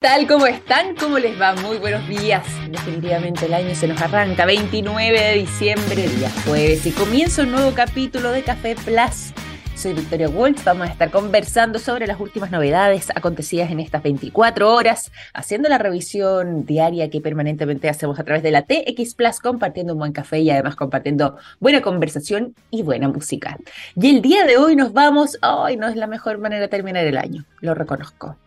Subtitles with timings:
[0.00, 0.26] tal?
[0.26, 0.96] ¿Cómo están?
[0.96, 1.54] ¿Cómo les va?
[1.56, 2.42] Muy buenos días.
[2.70, 4.46] Definitivamente el año se nos arranca.
[4.46, 9.34] 29 de diciembre, día jueves, y comienza un nuevo capítulo de Café Plus.
[9.74, 10.64] Soy Victoria Waltz.
[10.64, 15.76] Vamos a estar conversando sobre las últimas novedades acontecidas en estas 24 horas, haciendo la
[15.76, 20.38] revisión diaria que permanentemente hacemos a través de la TX Plus, compartiendo un buen café
[20.38, 23.58] y además compartiendo buena conversación y buena música.
[23.96, 25.36] Y el día de hoy nos vamos.
[25.42, 28.38] Hoy no es la mejor manera de terminar el año, lo reconozco.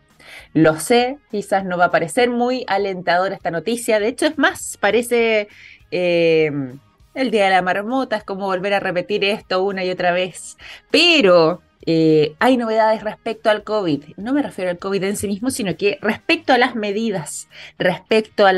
[0.54, 4.00] Lo sé, quizás no va a parecer muy alentadora esta noticia.
[4.00, 5.48] De hecho, es más, parece
[5.90, 6.52] eh,
[7.16, 10.58] el Día de la Marmota, es como volver a repetir esto una y otra vez.
[10.92, 14.04] Pero eh, hay novedades respecto al COVID.
[14.18, 17.48] No me refiero al COVID en sí mismo, sino que respecto a las medidas,
[17.80, 18.54] respecto a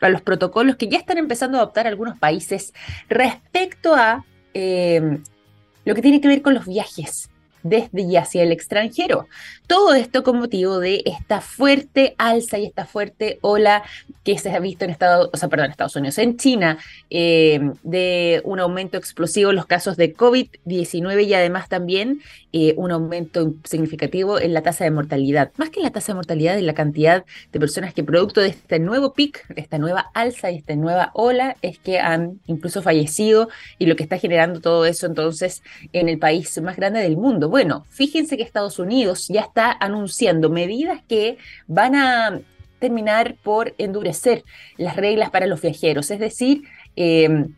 [0.00, 2.72] a los protocolos que ya están empezando a adoptar algunos países
[3.08, 7.28] respecto a lo que tiene que ver con los viajes
[7.68, 9.26] desde y hacia el extranjero.
[9.66, 13.82] Todo esto con motivo de esta fuerte alza y esta fuerte ola
[14.24, 16.78] que se ha visto en Estados, o sea, perdón, Estados Unidos, en China,
[17.10, 22.20] eh, de un aumento explosivo en los casos de COVID-19 y además también
[22.52, 25.52] eh, un aumento significativo en la tasa de mortalidad.
[25.56, 28.48] Más que en la tasa de mortalidad, en la cantidad de personas que producto de
[28.48, 33.48] este nuevo pic, esta nueva alza y esta nueva ola, es que han incluso fallecido
[33.78, 37.50] y lo que está generando todo eso entonces en el país más grande del mundo.
[37.88, 42.40] Fíjense que Estados Unidos ya está anunciando medidas que van a
[42.78, 44.44] terminar por endurecer
[44.76, 46.62] las reglas para los viajeros, es decir,
[46.96, 47.54] em,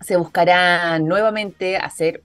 [0.00, 2.22] se buscará nuevamente hacer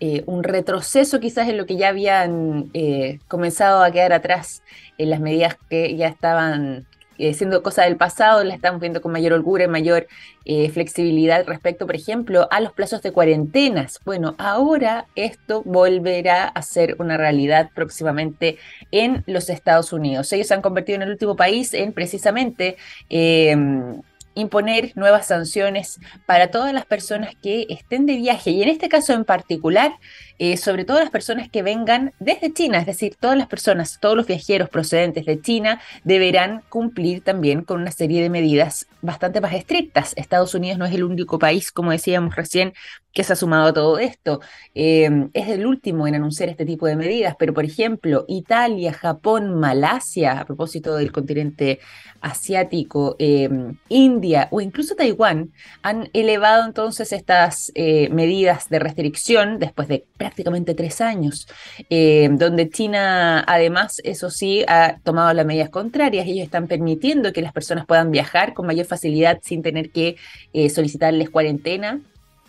[0.00, 4.62] eh, un retroceso quizás en lo que ya habían eh, comenzado a quedar atrás
[4.98, 6.86] en las medidas que ya estaban
[7.18, 10.06] eh, siendo cosa del pasado, la estamos viendo con mayor holgura y mayor
[10.44, 14.00] eh, flexibilidad respecto, por ejemplo, a los plazos de cuarentenas.
[14.04, 18.58] Bueno, ahora esto volverá a ser una realidad próximamente
[18.90, 20.32] en los Estados Unidos.
[20.32, 22.76] Ellos se han convertido en el último país en precisamente...
[23.08, 24.02] Em,
[24.34, 29.12] imponer nuevas sanciones para todas las personas que estén de viaje y en este caso
[29.12, 29.92] en particular
[30.38, 34.16] eh, sobre todo las personas que vengan desde China, es decir, todas las personas, todos
[34.16, 39.54] los viajeros procedentes de China deberán cumplir también con una serie de medidas bastante más
[39.54, 40.12] estrictas.
[40.16, 42.72] Estados Unidos no es el único país, como decíamos recién,
[43.14, 44.40] que se ha sumado a todo esto.
[44.74, 49.58] Eh, es el último en anunciar este tipo de medidas, pero por ejemplo, Italia, Japón,
[49.58, 51.80] Malasia, a propósito del continente
[52.20, 53.48] asiático, eh,
[53.88, 61.00] India o incluso Taiwán, han elevado entonces estas medidas de restricción después de prácticamente tres
[61.00, 61.46] años,
[61.90, 66.26] eh, donde China además, eso sí, ha tomado las medidas contrarias.
[66.26, 70.16] Ellos están permitiendo que las personas puedan viajar con mayor facilidad sin tener que
[70.52, 72.00] eh, solicitarles cuarentena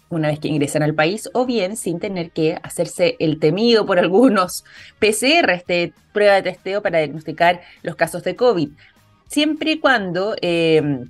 [0.09, 3.99] una vez que ingresan al país, o bien sin tener que hacerse el temido por
[3.99, 4.63] algunos
[4.99, 8.69] PCR, este prueba de testeo para diagnosticar los casos de COVID.
[9.27, 11.07] Siempre y cuando eh,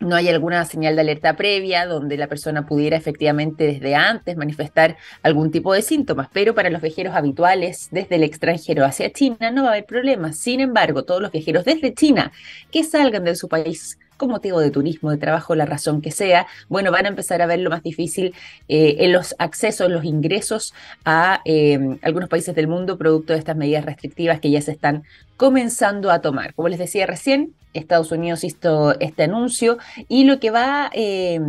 [0.00, 4.96] no hay alguna señal de alerta previa donde la persona pudiera efectivamente desde antes manifestar
[5.22, 9.64] algún tipo de síntomas, pero para los viajeros habituales desde el extranjero hacia China no
[9.64, 10.38] va a haber problemas.
[10.38, 12.32] Sin embargo, todos los viajeros desde China
[12.72, 16.46] que salgan de su país con motivo de turismo, de trabajo, la razón que sea,
[16.68, 18.34] bueno, van a empezar a ver lo más difícil
[18.68, 20.74] eh, en los accesos, los ingresos
[21.06, 25.04] a eh, algunos países del mundo producto de estas medidas restrictivas que ya se están
[25.38, 26.52] comenzando a tomar.
[26.52, 31.40] Como les decía recién, Estados Unidos hizo este anuncio y lo que va eh,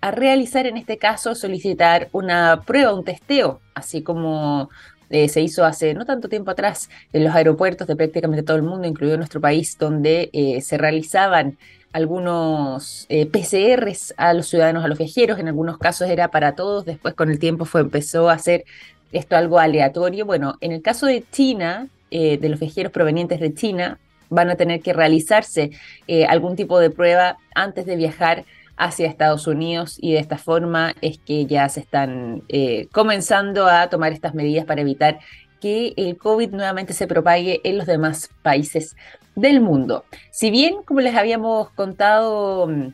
[0.00, 4.70] a realizar en este caso es solicitar una prueba, un testeo, así como
[5.10, 8.86] se hizo hace no tanto tiempo atrás en los aeropuertos de prácticamente todo el mundo,
[8.86, 10.30] incluido nuestro país, donde
[10.62, 11.58] se realizaban
[11.92, 16.84] algunos eh, PCRs a los ciudadanos, a los viajeros, en algunos casos era para todos,
[16.84, 18.64] después con el tiempo fue, empezó a hacer
[19.12, 20.24] esto algo aleatorio.
[20.24, 23.98] Bueno, en el caso de China, eh, de los viajeros provenientes de China,
[24.28, 25.70] van a tener que realizarse
[26.06, 28.44] eh, algún tipo de prueba antes de viajar
[28.76, 29.98] hacia Estados Unidos.
[30.00, 32.44] Y de esta forma es que ya se están
[32.92, 35.18] comenzando a tomar estas medidas para evitar
[35.60, 38.96] que el COVID nuevamente se propague en los demás países
[39.34, 40.04] del mundo.
[40.30, 42.88] Si bien, como les habíamos contado, mm,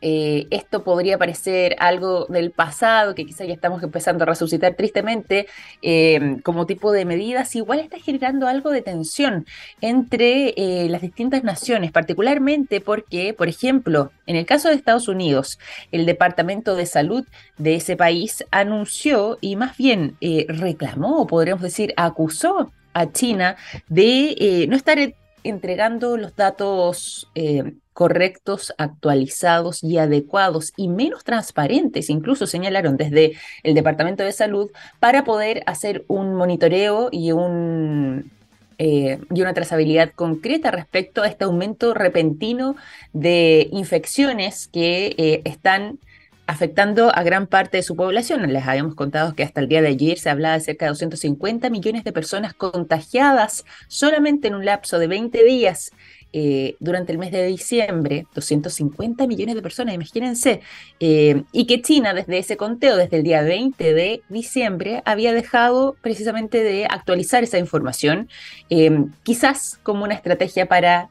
[0.00, 5.46] eh, esto podría parecer algo del pasado, que quizá ya estamos empezando a resucitar tristemente
[5.80, 9.46] eh, como tipo de medidas, igual está generando algo de tensión
[9.80, 15.58] entre eh, las distintas naciones, particularmente porque, por ejemplo, en el caso de Estados Unidos,
[15.92, 17.24] el Departamento de Salud
[17.56, 20.16] de ese país anunció y más bien
[20.48, 23.56] reclamó, podríamos decir, acusó a China
[23.88, 24.98] de no estar
[25.48, 33.32] entregando los datos eh, correctos, actualizados y adecuados y menos transparentes, incluso señalaron desde
[33.62, 34.70] el Departamento de Salud,
[35.00, 38.30] para poder hacer un monitoreo y un
[38.78, 42.76] eh, y una trazabilidad concreta respecto a este aumento repentino
[43.14, 45.98] de infecciones que eh, están
[46.46, 48.50] afectando a gran parte de su población.
[48.52, 51.70] Les habíamos contado que hasta el día de ayer se hablaba de cerca de 250
[51.70, 55.92] millones de personas contagiadas solamente en un lapso de 20 días
[56.32, 60.60] eh, durante el mes de diciembre, 250 millones de personas, imagínense,
[61.00, 65.96] eh, y que China desde ese conteo, desde el día 20 de diciembre, había dejado
[66.02, 68.28] precisamente de actualizar esa información,
[68.68, 71.08] eh, quizás como una estrategia para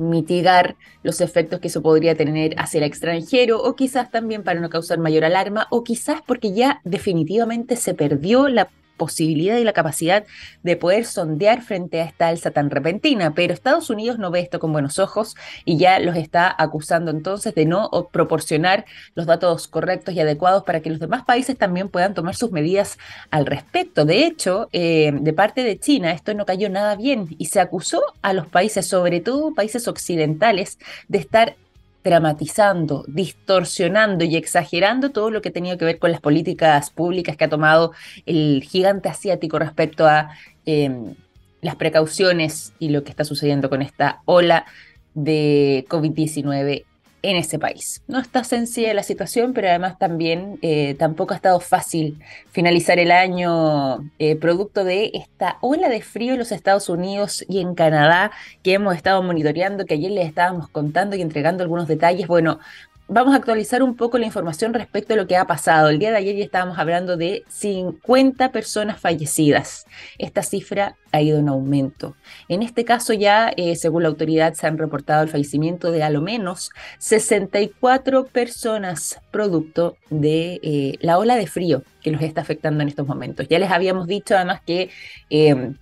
[0.00, 4.70] mitigar los efectos que eso podría tener hacia el extranjero o quizás también para no
[4.70, 8.70] causar mayor alarma o quizás porque ya definitivamente se perdió la
[9.00, 10.26] posibilidad y la capacidad
[10.62, 14.60] de poder sondear frente a esta alza tan repentina, pero Estados Unidos no ve esto
[14.60, 20.14] con buenos ojos y ya los está acusando entonces de no proporcionar los datos correctos
[20.14, 22.98] y adecuados para que los demás países también puedan tomar sus medidas
[23.30, 24.04] al respecto.
[24.04, 28.02] De hecho, eh, de parte de China esto no cayó nada bien y se acusó
[28.20, 31.56] a los países, sobre todo países occidentales, de estar
[32.02, 37.44] dramatizando, distorsionando y exagerando todo lo que tenía que ver con las políticas públicas que
[37.44, 37.92] ha tomado
[38.26, 40.30] el gigante asiático respecto a
[40.64, 41.14] em,
[41.60, 44.64] las precauciones y lo que está sucediendo con esta ola
[45.14, 46.84] de COVID-19
[47.22, 48.02] en ese país.
[48.08, 52.18] No está sencilla la situación, pero además también eh, tampoco ha estado fácil
[52.50, 57.60] finalizar el año eh, producto de esta ola de frío en los Estados Unidos y
[57.60, 58.30] en Canadá
[58.62, 62.26] que hemos estado monitoreando, que ayer les estábamos contando y entregando algunos detalles.
[62.26, 62.58] Bueno,
[63.10, 65.88] vamos a actualizar un poco la información respecto a lo que ha pasado.
[65.88, 69.84] El día de ayer ya estábamos hablando de 50 personas fallecidas.
[70.16, 72.14] Esta cifra ha ido en aumento.
[72.48, 76.10] En este caso ya, eh, según la autoridad, se han reportado el fallecimiento de a
[76.10, 82.82] lo menos 64 personas producto de eh, la ola de frío que los está afectando
[82.82, 83.48] en estos momentos.
[83.48, 84.88] Ya les habíamos dicho además que...
[85.28, 85.74] Eh,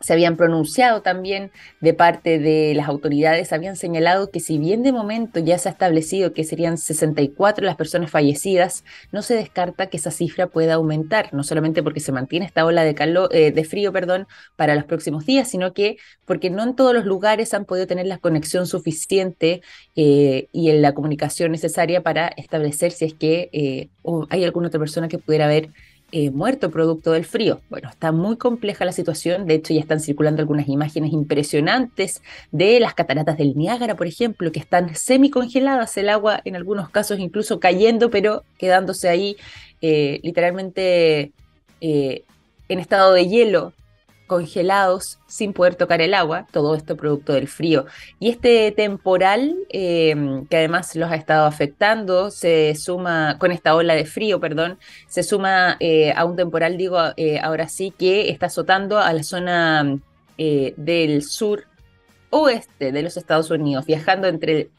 [0.00, 1.50] se habían pronunciado también
[1.80, 5.72] de parte de las autoridades, habían señalado que si bien de momento ya se ha
[5.72, 11.32] establecido que serían 64 las personas fallecidas, no se descarta que esa cifra pueda aumentar,
[11.32, 14.84] no solamente porque se mantiene esta ola de, calor, eh, de frío perdón, para los
[14.84, 18.66] próximos días, sino que porque no en todos los lugares han podido tener la conexión
[18.66, 19.62] suficiente
[19.96, 23.88] eh, y en la comunicación necesaria para establecer si es que eh,
[24.30, 25.70] hay alguna otra persona que pudiera haber
[26.10, 27.60] eh, muerto producto del frío.
[27.68, 32.80] Bueno, está muy compleja la situación, de hecho ya están circulando algunas imágenes impresionantes de
[32.80, 37.60] las cataratas del Niágara, por ejemplo, que están semicongeladas, el agua en algunos casos incluso
[37.60, 39.36] cayendo, pero quedándose ahí
[39.82, 41.32] eh, literalmente
[41.80, 42.24] eh,
[42.68, 43.74] en estado de hielo
[44.28, 47.86] congelados sin poder tocar el agua, todo esto producto del frío.
[48.20, 53.94] Y este temporal, em, que además los ha estado afectando, se suma, con esta ola
[53.94, 54.78] de frío, perdón,
[55.08, 59.24] se suma eh, a un temporal, digo, eh, ahora sí, que está azotando a la
[59.24, 59.98] zona
[60.36, 61.64] eh, del sur
[62.30, 64.70] oeste de los Estados Unidos, viajando entre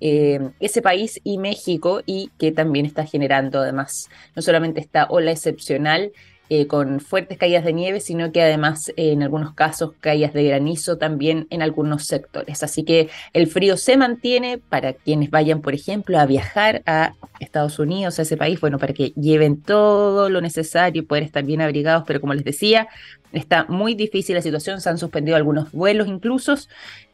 [0.00, 6.12] ese país y México y que también está generando además no solamente esta ola excepcional,
[6.50, 10.44] eh, con fuertes caídas de nieve, sino que además eh, en algunos casos caídas de
[10.44, 12.62] granizo también en algunos sectores.
[12.62, 17.78] Así que el frío se mantiene para quienes vayan, por ejemplo, a viajar a Estados
[17.78, 21.62] Unidos, a ese país, bueno, para que lleven todo lo necesario y poder estar bien
[21.62, 22.88] abrigados, pero como les decía,
[23.32, 26.54] está muy difícil la situación, se han suspendido algunos vuelos incluso,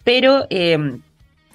[0.03, 1.03] pero em,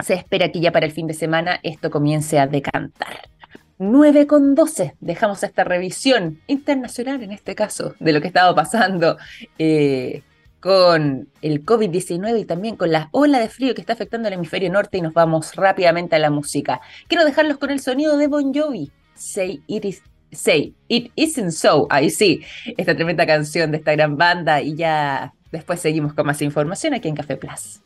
[0.03, 3.29] se espera que ya para el fin de semana esto comience a decantar.
[3.77, 4.95] 9 con 12.
[4.99, 9.17] Dejamos esta revisión internacional, en este caso, de lo que estaba pasando
[9.59, 10.23] eh,
[10.59, 14.71] con el COVID-19 y también con la ola de frío que está afectando el hemisferio
[14.71, 16.81] norte y nos vamos rápidamente a la música.
[17.07, 18.91] Quiero dejarlos con el sonido de Bon Jovi.
[19.13, 20.01] Say it is.
[20.31, 22.41] Say, It Isn't So, ahí sí,
[22.77, 27.07] esta tremenda canción de esta gran banda y ya después seguimos con más información aquí
[27.07, 27.79] en Café Plus.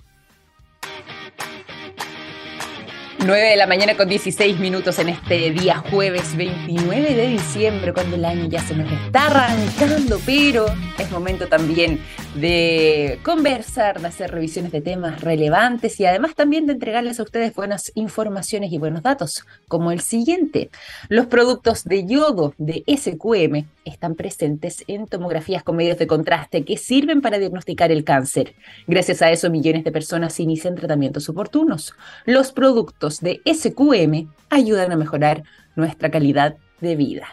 [3.25, 8.15] 9 de la mañana con 16 minutos en este día jueves 29 de diciembre, cuando
[8.15, 10.65] el año ya se nos está arrancando, pero
[10.97, 11.99] es momento también
[12.35, 17.53] de conversar, de hacer revisiones de temas relevantes y además también de entregarles a ustedes
[17.53, 20.69] buenas informaciones y buenos datos, como el siguiente.
[21.09, 26.77] Los productos de yodo de SQM están presentes en tomografías con medios de contraste que
[26.77, 28.53] sirven para diagnosticar el cáncer.
[28.87, 31.95] Gracias a eso, millones de personas inician tratamientos oportunos.
[32.25, 35.43] Los productos de SQM ayudan a mejorar
[35.75, 37.27] nuestra calidad de vida.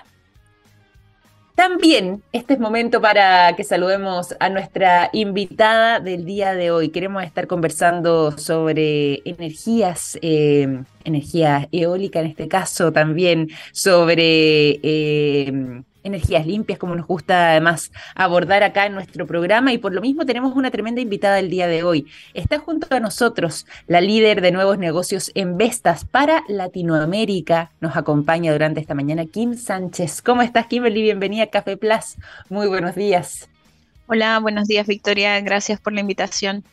[1.56, 6.90] También este es momento para que saludemos a nuestra invitada del día de hoy.
[6.90, 16.46] Queremos estar conversando sobre energías, eh, energía eólica en este caso, también sobre eh, energías
[16.46, 19.72] limpias, como nos gusta además abordar acá en nuestro programa.
[19.72, 22.06] Y por lo mismo tenemos una tremenda invitada el día de hoy.
[22.34, 27.72] Está junto a nosotros la líder de nuevos negocios en Vestas para Latinoamérica.
[27.80, 30.22] Nos acompaña durante esta mañana Kim Sánchez.
[30.22, 31.02] ¿Cómo estás, Kimberly?
[31.02, 32.16] Bienvenida a Café Plus.
[32.48, 33.48] Muy buenos días.
[34.06, 35.40] Hola, buenos días, Victoria.
[35.40, 36.64] Gracias por la invitación.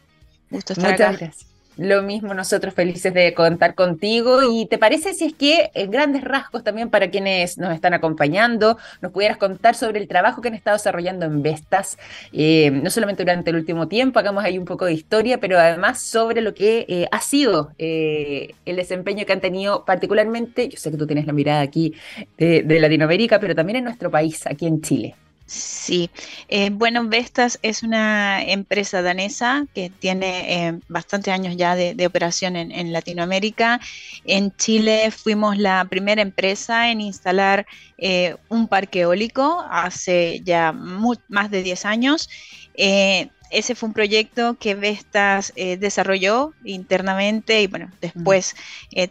[0.51, 1.52] Gusto estar Muchas Gracias.
[1.77, 4.41] Lo mismo, nosotros felices de contar contigo.
[4.43, 8.77] ¿Y te parece si es que en grandes rasgos también para quienes nos están acompañando,
[9.01, 11.97] nos pudieras contar sobre el trabajo que han estado desarrollando en Vestas,
[12.31, 15.99] eh, no solamente durante el último tiempo, hagamos ahí un poco de historia, pero además
[15.99, 20.91] sobre lo que eh, ha sido eh, el desempeño que han tenido particularmente, yo sé
[20.91, 21.93] que tú tienes la mirada aquí
[22.37, 25.15] de Latinoamérica, pero también en nuestro país, aquí en Chile.
[25.53, 26.09] Sí,
[26.47, 32.55] eh, bueno, Vestas es una empresa danesa que tiene eh, bastantes años ya de, operación
[32.55, 33.79] en, Latinoamérica.
[34.25, 37.67] En Chile fuimos la primera empresa en instalar
[37.99, 42.29] eh, un parque eólico hace ya más de 10 años.
[42.75, 48.55] ese fue un proyecto que Vestas desarrolló internamente y bueno, después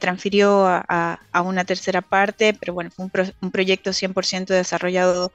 [0.01, 5.33] transfirió a, una tercera parte, pero bueno, fue un, un proyecto 100% desarrollado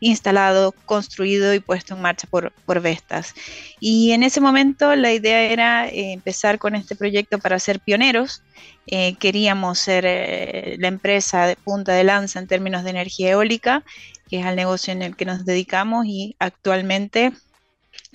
[0.00, 3.34] instalado, construido y puesto en marcha por, por Vestas.
[3.80, 8.42] Y en ese momento la idea era eh, empezar con este proyecto para ser pioneros.
[8.86, 13.84] Eh, queríamos ser eh, la empresa de punta de lanza en términos de energía eólica,
[14.28, 17.32] que es el negocio en el que nos dedicamos y actualmente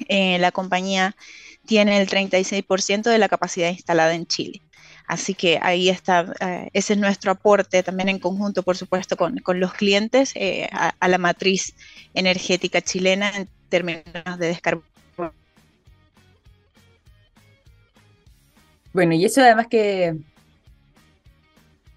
[0.08, 1.16] la compañía
[1.66, 4.62] tiene el 36% de la capacidad instalada en Chile.
[5.08, 9.42] Así que ahí está, eh, ese es nuestro aporte también en conjunto, por supuesto, con,
[9.60, 11.76] los clientes eh, a, la matriz
[12.14, 14.04] energética chilena en términos
[14.38, 14.82] de descarga.
[18.94, 20.16] Bueno, y eso además que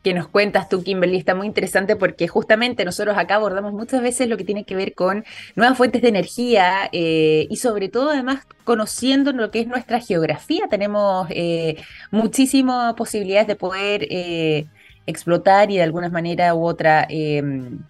[0.07, 4.29] que nos cuentas tú, Kimberly, está muy interesante porque justamente nosotros acá abordamos muchas veces
[4.29, 5.25] lo que tiene que ver con
[5.57, 10.69] nuevas fuentes de energía eh, y sobre todo además conociendo lo que es nuestra geografía.
[10.71, 11.83] Tenemos eh,
[12.13, 14.67] muchísimas posibilidades de poder eh,
[15.07, 17.81] explotar y de alguna manera u otra em,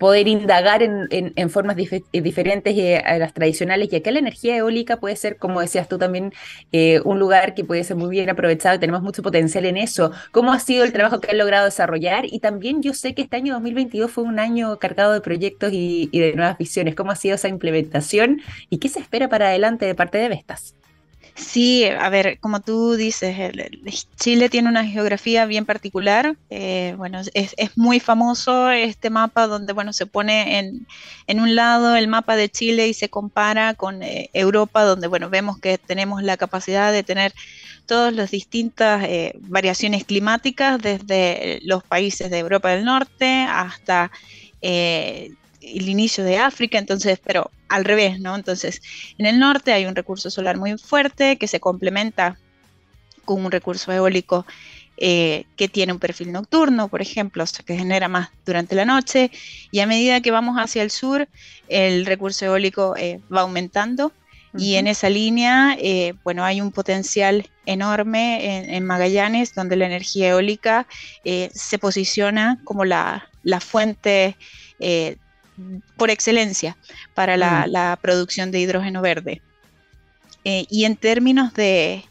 [0.00, 4.98] poder indagar en, formas eh, diferentes eh, a las tradicionales, y acá la energía eólica
[4.98, 6.32] puede ser, como decías tú también,
[6.72, 10.10] eh, un lugar que puede ser muy bien aprovechado y tenemos mucho potencial en eso.
[10.32, 12.24] ¿Cómo ha sido el trabajo que han logrado desarrollar?
[12.24, 16.08] Y también yo sé que este año 2022 fue un año cargado de proyectos y
[16.10, 16.94] de nuevas visiones.
[16.94, 18.40] ¿Cómo ha sido esa implementación
[18.70, 20.79] y qué se espera para adelante de parte de Vestas?
[21.34, 23.52] Sí, a ver, como tú dices,
[24.16, 26.36] Chile tiene una geografía bien particular.
[26.50, 30.86] Eh, bueno, es, muy famoso este mapa donde, bueno, se pone en,
[31.26, 35.30] en, un lado el mapa de Chile y se compara con eh, Europa, donde, bueno,
[35.30, 37.32] vemos que tenemos la capacidad de tener
[37.86, 44.10] todas las distintas eh, variaciones climáticas, desde los países de Europa del Norte hasta
[45.60, 48.34] el inicio de África, entonces, pero al revés, ¿no?
[48.34, 48.82] Entonces,
[49.18, 52.38] en el norte hay un recurso solar muy fuerte que se complementa
[53.24, 54.46] con un recurso eólico
[54.96, 58.84] eh, que tiene un perfil nocturno, por ejemplo, o sea, que genera más durante la
[58.84, 59.30] noche,
[59.70, 61.26] y a medida que vamos hacia el sur,
[61.68, 64.12] el recurso eólico eh, va aumentando.
[64.58, 70.30] Y en esa línea, eh, bueno, hay un potencial enorme en, Magallanes, donde la energía
[70.30, 70.88] eólica
[71.22, 74.36] se posiciona como la, la fuente
[75.96, 76.76] por excelencia
[77.14, 78.02] para la, mm.
[78.02, 79.42] producción de hidrógeno verde.
[80.44, 82.04] Eh, y en términos de,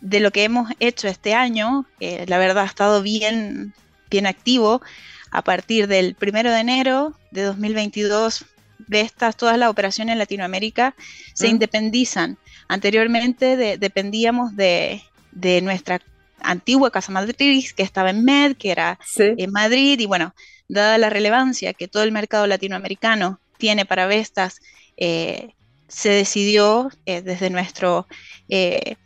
[0.00, 3.74] de, lo que hemos hecho este año, la verdad ha estado bien,
[4.10, 4.82] bien activo.
[5.30, 8.44] A partir del primero de enero de 2022,
[8.86, 10.94] de estas, todas las operaciones en Latinoamérica
[11.32, 11.50] se mm.
[11.50, 12.38] independizan.
[12.68, 16.00] Anteriormente dependíamos de, de nuestra
[16.40, 20.34] antigua casa matriz que estaba en MED, que era en Madrid, y bueno,
[20.68, 24.60] dada la relevancia que todo el mercado latinoamericano tiene para Vestas,
[24.96, 25.50] eh,
[25.88, 28.06] se decidió eh, desde, nuestro,
[28.48, 28.96] eh,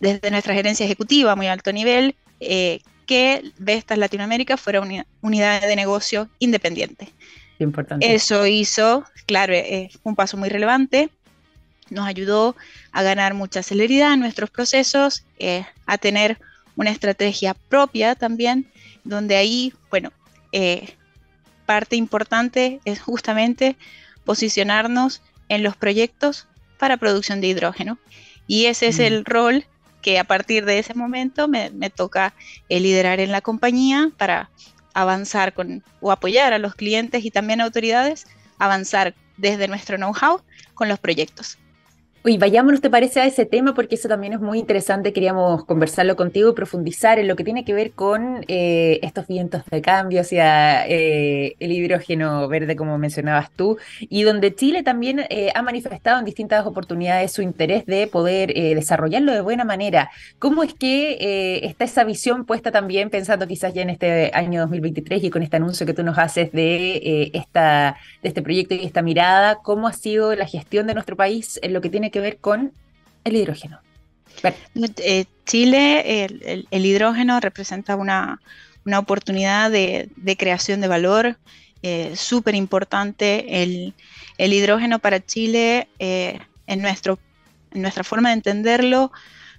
[0.00, 5.74] desde nuestra gerencia ejecutiva a muy alto nivel que Vestas Latinoamérica fuera una unidad de
[5.74, 7.08] negocio independiente.
[7.58, 8.14] Importante.
[8.14, 9.54] Eso hizo, claro,
[10.04, 11.10] un paso muy relevante,
[11.90, 12.54] nos ayudó
[12.92, 15.24] a ganar mucha celeridad en nuestros procesos,
[15.86, 16.38] a tener
[16.76, 18.70] una estrategia propia también,
[19.02, 20.12] donde ahí, bueno,
[20.52, 20.94] eh,
[21.66, 23.76] parte importante es justamente
[24.24, 26.46] posicionarnos en los proyectos
[26.78, 27.98] para producción de hidrógeno.
[28.46, 29.24] Y ese es el mm.
[29.24, 29.66] rol
[30.02, 32.34] que a partir de ese momento me, toca
[32.68, 34.50] eh, liderar en la compañía para
[34.94, 38.26] avanzar con o apoyar a los clientes y también autoridades,
[38.58, 40.40] avanzar desde nuestro know-how
[40.74, 41.58] con los proyectos.
[42.28, 43.72] Uy, vayámonos, ¿te parece a ese tema?
[43.72, 45.14] Porque eso también es muy interesante.
[45.14, 49.62] Queríamos conversarlo contigo y profundizar en lo que tiene que ver con eh, estos vientos
[49.70, 55.52] de cambio hacia eh, el hidrógeno verde, como mencionabas tú, y donde Chile también eh,
[55.54, 60.10] ha manifestado en distintas oportunidades su interés de poder desarrollarlo de buena manera.
[60.38, 65.24] ¿Cómo es que está esa visión puesta también, pensando quizás ya en este año 2023
[65.24, 69.00] y con este anuncio que tú nos haces de, esta, de este proyecto y esta
[69.00, 69.60] mirada?
[69.62, 72.72] ¿Cómo ha sido la gestión de nuestro país en lo que tiene que ver con
[73.24, 73.80] el hidrógeno.
[74.98, 76.24] Eh, Chile,
[76.70, 78.40] el, hidrógeno representa una,
[78.96, 81.38] oportunidad de, creación de valor
[81.82, 83.62] eh, súper importante.
[83.62, 83.94] El,
[84.38, 87.18] hidrógeno para Chile, eh, en, nuestro,
[87.72, 89.10] en nuestra forma de entenderlo,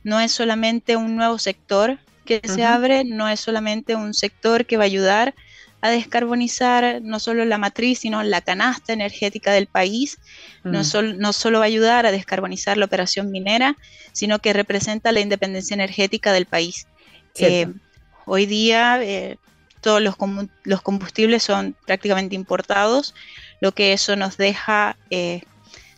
[0.04, 4.78] no es solamente un nuevo sector que se abre, no es solamente un sector que
[4.78, 5.34] va a ayudar
[5.82, 10.20] a descarbonizar no solo la matriz, sino la canasta energética del país.
[10.64, 11.18] No, mm.
[11.18, 13.78] no solo va a ayudar a descarbonizar la operación minera,
[14.12, 16.88] sino que representa la independencia energética del país.
[17.36, 17.68] Eh,
[18.26, 19.38] hoy día eh,
[19.80, 20.16] todos los,
[20.64, 23.16] los, combustibles son prácticamente importados,
[23.62, 25.42] lo que eso nos deja eh,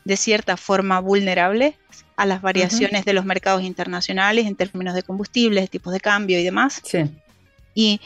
[0.06, 1.78] de cierta forma vulnerable
[2.16, 6.44] a las variaciones de los mercados internacionales en términos de combustibles, tipos de cambio y
[6.44, 6.82] demás.
[6.84, 7.10] Sí.
[7.74, 8.02] Y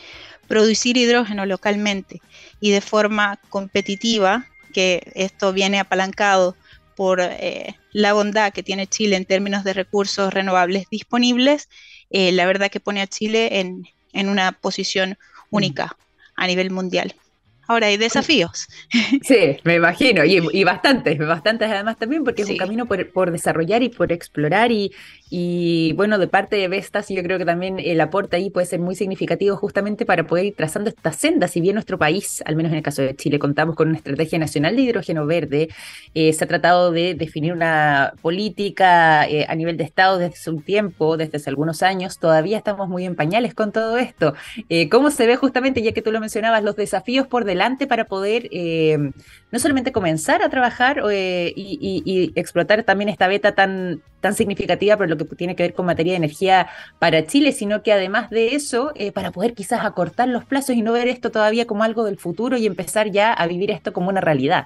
[0.48, 2.22] producir hidrógeno localmente
[2.60, 6.56] y de forma competitiva, que esto viene apalancado
[6.96, 11.70] por eh, la bondad que tiene Chile en términos de recursos renovables disponibles,
[12.10, 15.16] eh, la verdad que pone a Chile en, en una posición mm.
[15.52, 15.98] única
[16.36, 17.16] a nivel mundial.
[17.68, 18.68] Ahora hay desafíos.
[19.24, 23.90] Sí, me imagino, y, bastantes, bastantes además también, porque es un camino por, desarrollar y
[23.90, 24.92] por explorar, y,
[25.30, 28.80] y bueno, de parte de Vestas, yo creo que también el aporte ahí puede ser
[28.80, 32.72] muy significativo justamente para poder ir trazando esta senda, si bien nuestro país, al menos
[32.72, 35.70] en el caso de Chile, contamos con una estrategia nacional de hidrógeno verde,
[36.14, 40.52] eh, se ha tratado de definir una política eh, a nivel de Estado desde hace
[40.52, 44.36] un tiempo, desde hace algunos años, todavía estamos muy en pañales con todo esto.
[44.70, 48.06] Eh, ¿Cómo se ve justamente, ya que tú lo mencionabas, los desafíos por delante para
[48.06, 48.50] poder
[49.52, 55.18] no solamente comenzar a trabajar y, explotar también esta beta tan, tan significativa, pero lo
[55.20, 56.68] que tiene que ver con materia de energía
[56.98, 60.82] para Chile, sino que además de eso, eh, para poder quizás acortar los plazos y
[60.82, 64.10] no ver esto todavía como algo del futuro y empezar ya a vivir esto como
[64.10, 64.66] una realidad.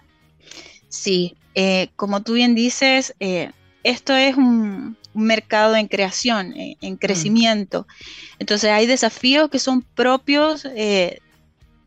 [0.87, 3.51] Sí, eh, como tú bien dices, eh,
[3.83, 7.85] esto es un, mercado en creación, en, crecimiento.
[8.37, 11.19] Entonces hay desafíos que son propios de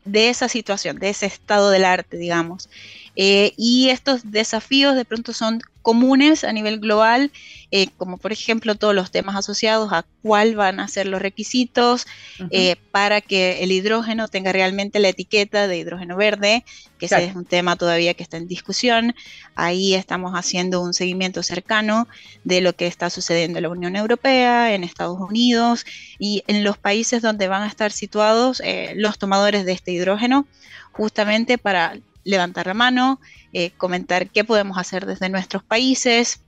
[0.05, 2.69] esa situación, de ese estado del arte, digamos.
[3.15, 7.29] Y estos desafíos de pronto son comunes a nivel global,
[7.69, 12.07] eh, como por ejemplo todos los temas asociados a cuál van a ser los requisitos
[12.51, 16.63] eh, para que el hidrógeno tenga realmente la etiqueta de hidrógeno verde,
[16.97, 19.13] que ese es un tema todavía que está en discusión.
[19.55, 22.07] Ahí estamos haciendo un seguimiento cercano
[22.45, 25.85] de lo que está sucediendo en la Unión Europea, en Estados Unidos
[26.17, 30.47] y en los países donde van a estar situados eh, los tomadores de este hidrógeno,
[30.93, 33.19] justamente para levantar la mano,
[33.53, 36.41] eh, comentar qué podemos hacer desde nuestros países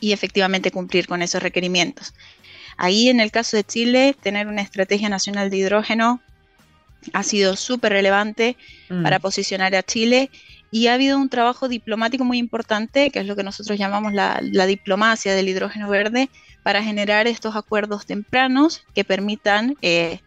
[0.00, 2.14] y efectivamente cumplir con esos requerimientos.
[2.76, 6.20] Ahí en el caso de Chile, tener una estrategia nacional de hidrógeno
[7.12, 8.56] ha sido súper relevante
[8.88, 9.02] mm.
[9.02, 10.30] para posicionar a Chile
[10.70, 14.40] y ha habido un trabajo diplomático muy importante, que es lo que nosotros llamamos la,
[14.66, 16.28] diplomacia del hidrógeno verde,
[16.62, 20.20] para generar estos acuerdos tempranos que permitan eh,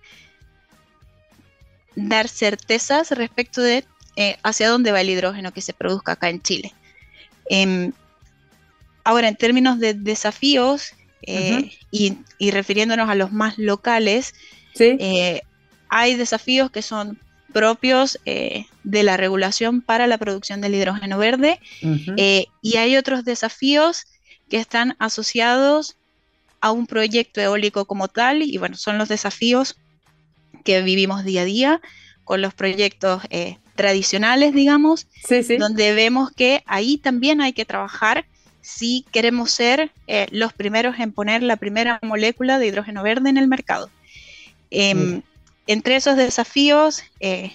[1.95, 3.83] dar certezas respecto de
[4.19, 6.73] eh, hacia dónde va el hidrógeno que se produzca acá en Chile.
[7.49, 7.93] Em,
[9.05, 14.35] ahora, en términos de desafíos eh, y, refiriéndonos a los más locales,
[14.77, 15.41] eh,
[15.87, 17.17] hay desafíos que son
[17.53, 24.03] propios de la regulación para la producción del hidrógeno verde y hay otros desafíos
[24.49, 25.95] que están asociados
[26.59, 29.77] a un proyecto eólico como tal y bueno, son los desafíos
[30.65, 31.81] que vivimos día a día
[32.25, 33.23] con los proyectos
[33.79, 35.07] tradicionales, digamos,
[35.57, 38.25] donde vemos que ahí también hay que trabajar
[38.61, 43.37] si queremos ser eh, los primeros en poner la primera molécula de hidrógeno verde en
[43.37, 43.89] el mercado.
[44.69, 45.21] Em,
[45.65, 47.53] entre esos desafíos, eh,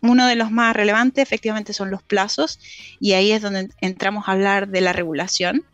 [0.00, 2.58] uno de los más relevantes efectivamente son los plazos
[2.98, 5.66] y ahí es donde entramos a hablar de la regulación.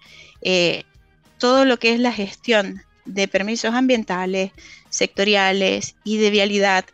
[0.42, 0.82] Eh,
[1.38, 4.50] todo lo que es la gestión de permisos ambientales,
[4.90, 6.84] sectoriales y de vialidad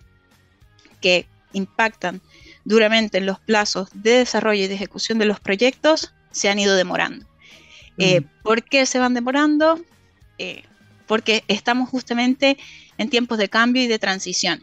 [1.01, 2.21] que impactan
[2.65, 7.27] duramente los plazos de desarrollo y de ejecución de los proyectos se han ido demorando.
[7.99, 8.25] Eh, mm.
[8.43, 9.81] ¿Por qué se van demorando?
[10.39, 10.63] Eh,
[11.07, 12.57] porque estamos justamente
[12.99, 14.63] en tiempos de cambio y de transición.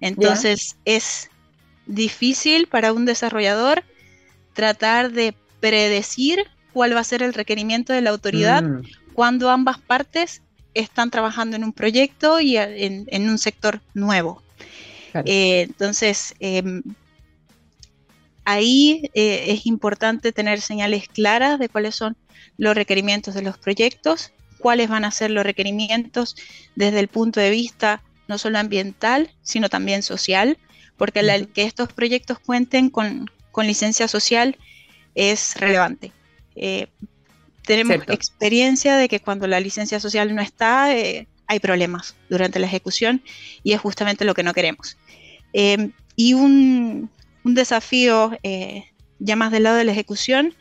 [0.00, 1.30] Entonces es
[1.86, 3.84] difícil para un desarrollador
[4.54, 8.82] tratar de predecir cuál va a ser el requerimiento de la autoridad mm.
[9.12, 10.42] cuando ambas partes
[10.74, 14.42] están trabajando en un proyecto y en, un sector nuevo.
[15.26, 16.82] Eh, entonces, em,
[18.44, 22.16] ahí eh, es importante tener señales claras de cuáles son
[22.58, 26.36] los requerimientos de los proyectos, cuáles van a ser los requerimientos
[26.74, 30.58] desde el punto de vista no solo ambiental, sino también social,
[30.96, 34.56] porque que estos proyectos cuenten con, licencia social
[35.14, 36.12] es relevante.
[36.56, 36.86] Eh,
[37.66, 42.66] tenemos experiencia de que cuando la licencia social no está, eh, hay problemas durante la
[42.66, 43.22] ejecución
[43.62, 44.96] y es justamente lo que no queremos.
[46.14, 47.10] y un,
[47.44, 48.84] un desafío eh,
[49.18, 50.54] ya más del lado de la ejecución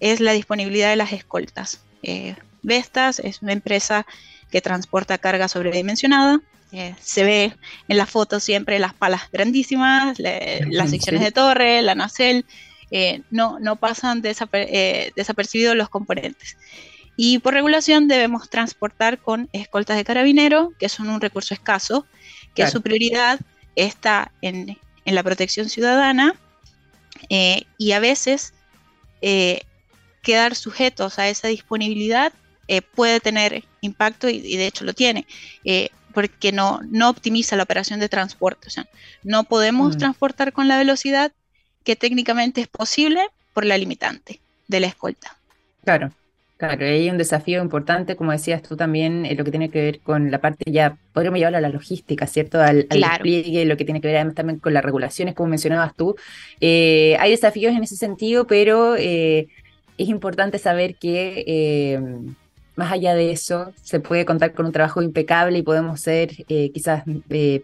[0.00, 1.80] es la disponibilidad de las escoltas.
[2.02, 4.06] Eh, Vestas es una empresa
[4.50, 6.40] que transporta carga sobredimensionada.
[6.72, 7.56] Eh, se ve
[7.88, 12.44] en la foto siempre las palas grandísimas, las secciones de torre, la nacel,
[13.30, 16.56] no, no pasan desapercibidos los componentes.
[17.16, 22.04] Y por regulación debemos transportar con escoltas de carabinero, que son un recurso escaso,
[22.54, 23.40] que su prioridad
[23.74, 24.76] está en
[25.06, 26.34] en la protección ciudadana
[27.30, 28.52] eh, y a veces
[29.22, 29.62] eh,
[30.22, 32.32] quedar sujetos a esa disponibilidad
[32.68, 35.26] eh, puede tener impacto y, de hecho lo tiene,
[36.12, 38.66] porque no, no optimiza la operación de transporte.
[38.66, 38.86] O sea,
[39.22, 39.98] no podemos mm.
[39.98, 41.32] transportar con la velocidad
[41.84, 43.20] que técnicamente es posible
[43.54, 45.36] por la limitante de la escolta.
[45.84, 46.12] Claro.
[46.56, 50.00] Claro, hay un desafío importante, como decías tú también, en lo que tiene que ver
[50.00, 52.58] con la parte ya, podríamos llevarlo a la logística, ¿cierto?
[52.62, 56.16] Al, despliegue, lo que tiene que ver además también con las regulaciones, como mencionabas tú.
[56.60, 59.48] Eh, hay desafíos en ese sentido, pero eh,
[59.98, 62.00] es importante saber que eh,
[62.74, 67.04] más allá de eso, se puede contar con un trabajo impecable y podemos ser quizás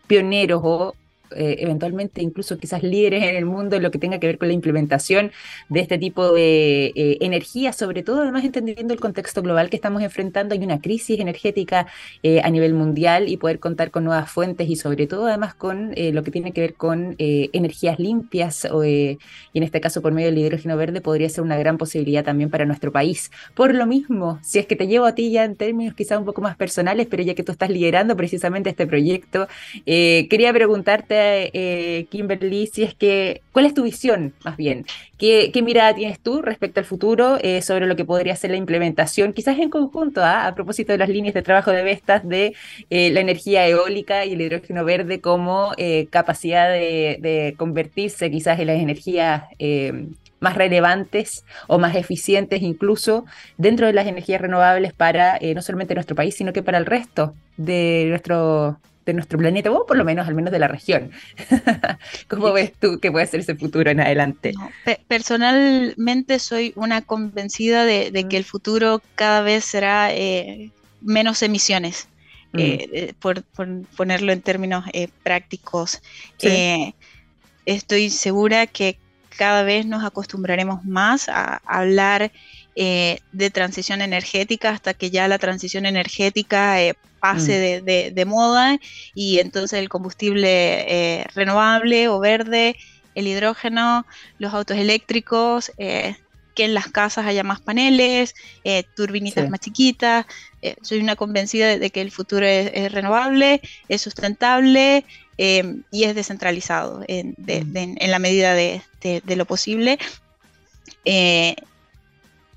[0.06, 0.94] pioneros o
[1.36, 4.48] eh, eventualmente incluso quizás líderes en el mundo en lo que tenga que ver con
[4.48, 5.32] la implementación
[5.68, 10.02] de este tipo de eh, energía, sobre todo además entendiendo el contexto global que estamos
[10.02, 11.86] enfrentando, hay una crisis energética
[12.22, 15.94] eh, a nivel mundial y poder contar con nuevas fuentes y sobre todo además con
[15.96, 19.18] lo que tiene que ver con energías limpias y
[19.58, 22.64] en este caso por medio del hidrógeno verde podría ser una gran posibilidad también para
[22.64, 23.30] nuestro país.
[23.54, 26.24] Por lo mismo, si es que te llevo a ti ya en términos quizás un
[26.24, 29.48] poco más personales, pero ya que tú estás liderando precisamente este proyecto,
[29.84, 31.21] quería preguntarte
[31.52, 34.86] eh, Kimberly, si es que, ¿cuál es tu visión más bien?
[35.18, 39.32] ¿Qué, mirada tienes tú respecto al futuro eh, sobre lo que podría ser la implementación,
[39.32, 40.46] quizás en conjunto, ¿ah?
[40.46, 42.54] a propósito de las líneas de trabajo de Vestas, de
[42.90, 45.72] eh, la energía eólica y el hidrógeno verde como
[46.10, 49.44] capacidad de, convertirse quizás en las energías
[50.40, 53.24] más relevantes o más eficientes incluso
[53.56, 57.34] dentro de las energías renovables para no solamente nuestro país, sino que para el resto
[57.56, 61.10] de nuestro de nuestro planeta, o por lo menos al menos de la región.
[62.28, 64.52] ¿Cómo ves tú que puede ser ese futuro en adelante?
[65.08, 72.08] personalmente soy una convencida de, que el futuro cada vez será eh, menos emisiones,
[72.52, 72.58] mm.
[72.58, 73.42] eh, eh, por,
[73.96, 74.84] ponerlo en términos
[75.22, 76.00] prácticos.
[77.64, 78.98] estoy segura que
[79.36, 82.32] cada vez nos acostumbraremos más a hablar
[82.74, 86.78] de transición energética hasta que ya la transición energética
[87.22, 88.14] pase mm.
[88.14, 88.78] de, moda
[89.14, 92.74] y entonces el combustible eh, renovable o verde,
[93.14, 94.04] el hidrógeno,
[94.40, 96.16] los autos eléctricos, eh,
[96.56, 100.26] que en las casas haya más paneles, eh, turbinitas más chiquitas.
[100.82, 105.04] soy una convencida de, que el futuro es, renovable, es sustentable
[105.38, 108.10] y es descentralizado en, mm.
[108.10, 108.82] la medida de,
[109.36, 109.98] lo posible.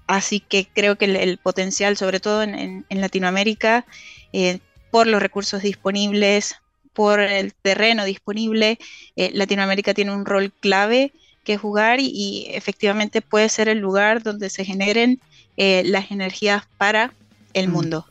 [0.08, 3.86] Así que creo que el, potencial, sobre todo en Latinoamérica,
[4.34, 4.60] eh,
[4.92, 6.56] por los recursos disponibles,
[6.96, 8.80] por el terreno disponible.
[9.16, 11.14] Eh, Latinoamérica tiene un rol clave
[11.44, 15.20] que jugar y, efectivamente puede ser el lugar donde se generen
[15.58, 17.14] eh, las energías para
[17.54, 17.72] el mm.
[17.72, 18.06] mundo.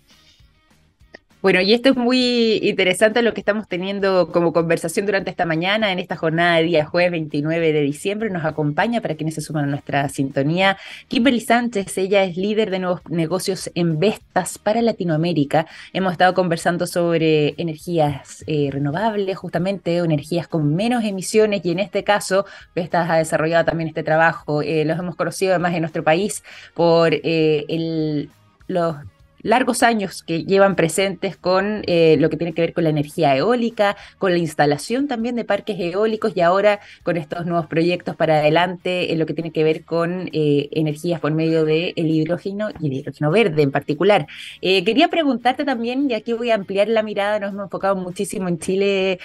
[1.45, 5.93] Bueno, y esto es muy interesante lo que estamos teniendo como conversación durante esta mañana,
[5.93, 8.31] en esta jornada de día jueves 29 de diciembre.
[8.31, 10.79] Nos acompaña, para quienes se suman a nuestra sintonía,
[11.09, 11.99] Kimberly Sánchez.
[11.99, 15.67] Ella es líder de nuevos negocios en Vestas para Latinoamérica.
[15.93, 22.05] Hemos estado conversando sobre energías eh, renovables, justamente, energías con menos emisiones, y en este
[22.05, 24.63] caso, Vestas ha desarrollado también este trabajo.
[24.63, 28.31] Eh, los hemos conocido además en nuestro país por eh, el,
[28.67, 28.97] los
[29.45, 33.37] largos años que llevan presentes con eh, lo que tiene que ver con la energía
[33.37, 38.39] eólica, con la instalación también de parques eólicos y ahora con estos nuevos proyectos para
[38.39, 42.87] adelante en lo que tiene que ver con eh, energías por medio del hidrógeno y
[42.87, 44.27] el hidrógeno verde en particular.
[44.61, 48.59] quería preguntarte también, y aquí voy a ampliar la mirada, nos hemos enfocado muchísimo en
[48.59, 49.19] Chile,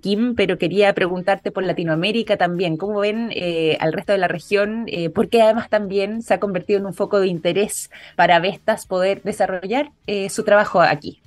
[0.00, 3.30] Kim, pero quería preguntarte por Latinoamérica también, ¿cómo ven
[3.78, 4.86] al resto de la región?
[5.14, 9.57] porque además también se ha convertido en un foco de interés para Vestas poder desarrollar
[10.06, 11.20] eh, su trabajo aquí.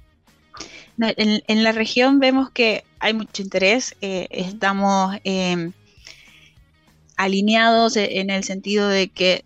[0.99, 5.71] En, la región vemos que hay mucho interés, eh, estamos em,
[7.17, 9.43] alineados e, en el sentido de que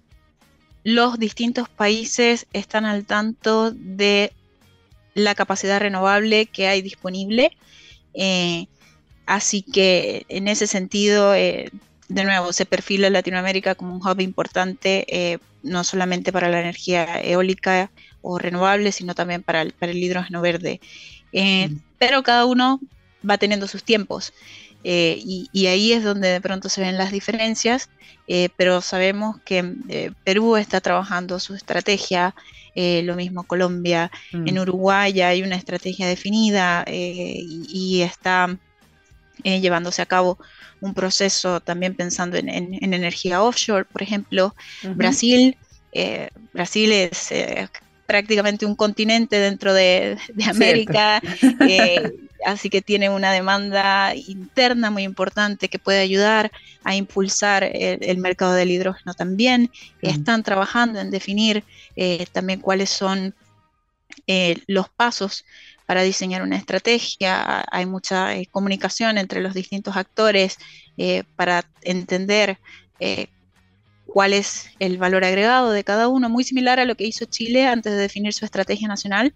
[0.84, 4.34] los distintos países están al tanto de
[5.13, 7.52] la capacidad renovable que hay disponible.
[8.13, 8.67] Eh,
[9.26, 11.34] así que en ese sentido
[12.08, 17.21] de nuevo, se perfila Latinoamérica como un hub importante, eh, no solamente para la energía
[17.21, 17.89] eólica
[18.26, 20.82] o renovable, sino también para el, hidrógeno verde.
[21.32, 21.80] Eh, mm.
[21.98, 22.80] Pero cada uno
[23.28, 24.34] va teniendo sus tiempos.
[24.84, 27.90] Eh, y, ahí es donde de pronto se ven las diferencias,
[28.56, 29.64] pero sabemos que
[30.24, 32.36] Perú está trabajando su estrategia,
[32.76, 34.48] lo mismo Colombia, mm.
[34.48, 38.58] en Uruguay hay una estrategia definida y, está
[39.44, 40.38] llevándose a cabo
[40.82, 44.56] un proceso también pensando en, energía offshore, por ejemplo.
[44.96, 45.58] Brasil,
[45.92, 47.68] eh, Brasil es eh,
[48.06, 51.22] prácticamente un continente dentro de, América,
[51.68, 52.13] eh,
[52.46, 56.52] así que tiene una demanda interna muy importante que puede ayudar
[56.84, 59.72] a impulsar el, mercado del hidrógeno también.
[60.02, 61.63] Están trabajando en definir
[62.32, 63.34] también cuáles son
[64.68, 65.46] los pasos
[65.86, 70.58] para diseñar una estrategia, hay mucha eh, comunicación entre los distintos actores
[70.98, 72.58] eh, para entender
[73.00, 73.28] eh,
[74.15, 77.67] cuál es el valor agregado de cada uno, muy similar a lo que hizo Chile
[77.67, 79.34] antes de definir su estrategia nacional.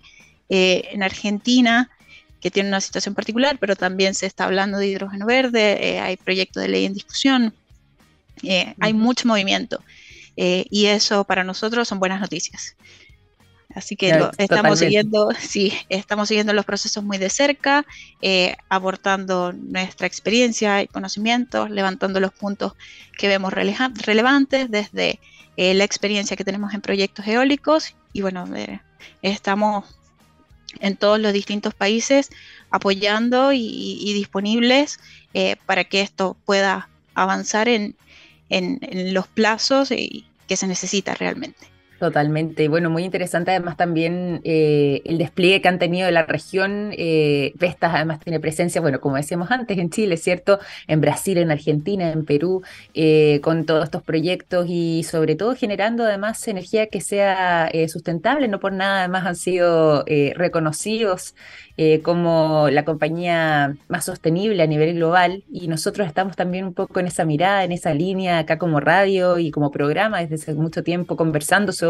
[0.47, 1.89] en Argentina,
[2.39, 6.63] que tiene una situación particular, pero también se está hablando de hidrógeno verde, hay proyectos
[6.63, 7.53] de ley en discusión,
[8.79, 9.83] hay mucho movimiento.
[10.37, 12.77] y eso para nosotros son buenas noticias.
[13.75, 17.85] Así que estamos siguiendo, sí, estamos siguiendo los procesos muy de cerca,
[18.21, 22.73] eh, abortando nuestra experiencia y conocimientos, levantando los puntos
[23.17, 25.19] que vemos relevantes desde
[25.55, 28.79] eh, la experiencia que tenemos en proyectos eólicos y bueno, eh,
[29.21, 29.85] estamos
[30.79, 32.29] en todos los distintos países
[32.71, 34.99] apoyando y, disponibles
[35.65, 37.95] para que esto pueda avanzar en,
[38.49, 41.78] en los plazos que se necesita realmente.
[41.99, 42.69] Totalmente.
[42.69, 46.93] Bueno, muy interesante además también eh, el despliegue que han tenido de la región.
[46.97, 50.59] Eh, Vestas además tiene presencia, bueno, como decíamos antes, en Chile, ¿cierto?
[50.87, 56.05] En Brasil, en Argentina, en Perú, eh, con todos estos proyectos y sobre todo generando
[56.05, 58.47] además energía que sea sustentable.
[58.47, 61.35] No por nada además han sido reconocidos
[61.81, 66.99] eh, como la compañía más sostenible a nivel global y nosotros estamos también un poco
[66.99, 70.83] en esa mirada, en esa línea acá como radio y como programa desde hace mucho
[70.83, 71.88] tiempo conversando sobre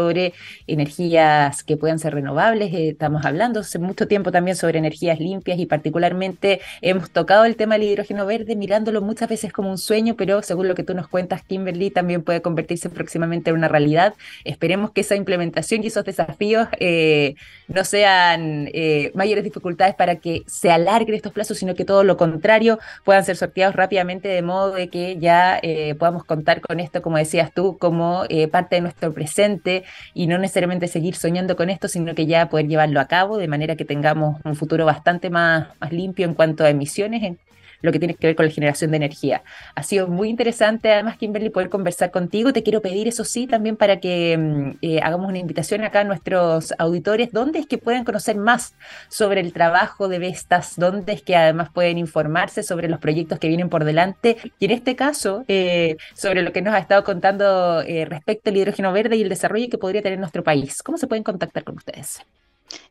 [0.66, 5.58] energías que puedan ser renovables, eh, estamos hablando hace mucho tiempo también sobre energías limpias
[5.58, 10.14] y particularmente hemos tocado el tema del hidrógeno verde mirándolo muchas veces como un sueño,
[10.16, 14.14] pero según lo que tú nos cuentas, Kimberly, también puede convertirse próximamente en una realidad.
[14.44, 17.34] Esperemos que esa implementación y esos desafíos eh,
[17.68, 18.68] no sean
[19.14, 23.36] mayores dificultades para que se alarguen estos plazos, sino que todo lo contrario puedan ser
[23.36, 27.78] sorteados rápidamente de modo de que ya eh, podamos contar con esto, como decías tú,
[27.78, 32.26] como eh, parte de nuestro presente y no necesariamente seguir soñando con esto, sino que
[32.26, 36.26] ya poder llevarlo a cabo de manera que tengamos un futuro bastante más, más limpio
[36.26, 37.38] en cuanto a emisiones en,
[37.82, 39.42] lo que tiene que ver con la generación de energía.
[39.74, 42.52] Ha sido muy interesante, además, Kimberly, poder conversar contigo.
[42.52, 46.04] Te quiero pedir, eso sí, también para que mm, eh, hagamos una invitación acá a
[46.04, 48.74] nuestros auditores, dónde es que pueden conocer más
[49.08, 53.48] sobre el trabajo de Vestas, dónde es que además pueden informarse sobre los proyectos que
[53.48, 57.82] vienen por delante y en este caso, eh, sobre lo que nos ha estado contando
[57.82, 60.82] eh, respecto al hidrógeno verde y el desarrollo que podría tener nuestro país.
[60.82, 62.20] ¿Cómo se pueden contactar con ustedes?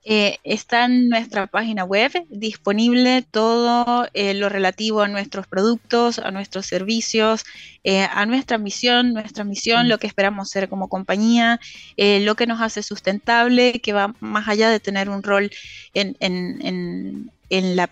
[0.04, 6.32] Eh, está en nuestra página web disponible todo eh, lo relativo a nuestros productos, a
[6.32, 7.46] nuestros servicios,
[7.84, 9.90] eh, a nuestra misión, nuestra misión, mm.
[9.90, 11.60] lo que esperamos ser como compañía,
[11.98, 15.52] lo que nos hace sustentable, que va más allá de tener un rol
[15.94, 17.90] en, la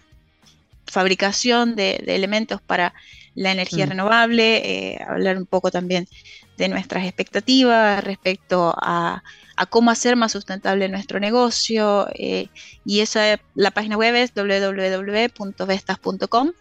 [0.87, 2.93] fabricación de, elementos para
[3.35, 3.89] la energía mm.
[3.89, 6.07] renovable, hablar un poco también
[6.57, 9.23] de nuestras expectativas respecto a
[9.57, 12.07] a cómo hacer más sustentable nuestro negocio.
[12.13, 12.47] Eh,
[12.85, 16.51] y esa, la página web es www.vestas.com.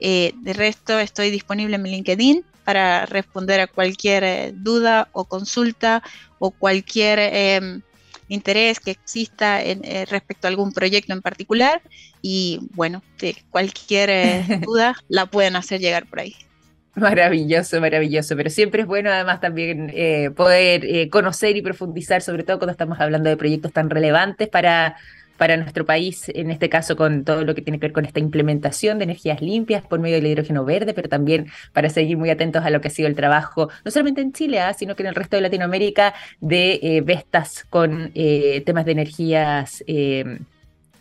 [0.00, 5.24] Eh, de resto, estoy disponible en mi LinkedIn para responder a cualquier eh, duda o
[5.24, 6.02] consulta
[6.38, 7.82] o cualquier em,
[8.28, 11.82] interés que exista en, eh, respecto a algún proyecto en particular
[12.20, 16.36] y bueno, de cualquier eh, duda la pueden hacer llegar por ahí.
[16.94, 22.58] Maravilloso, maravilloso, pero siempre es bueno además también eh, poder conocer y profundizar, sobre todo
[22.58, 24.96] cuando estamos hablando de proyectos tan relevantes para
[25.38, 28.20] para nuestro país, en este caso con todo lo que tiene que ver con esta
[28.20, 32.64] implementación de energías limpias por medio del hidrógeno verde, pero también para seguir muy atentos
[32.64, 34.74] a lo que ha sido el trabajo, no solamente en Chile, ¿ah?
[34.74, 39.84] sino que en el resto de Latinoamérica, de eh, Vestas con eh, temas de energías.